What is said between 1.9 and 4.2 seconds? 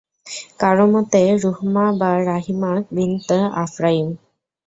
বা রাহিমাহ বিনত আফরাইম।